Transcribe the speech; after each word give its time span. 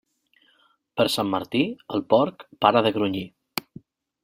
Per 1.01 1.05
Sant 1.15 1.29
Martí, 1.33 1.61
el 1.97 2.03
porc 2.15 2.47
para 2.67 2.85
de 2.89 2.95
grunyir. 2.99 3.25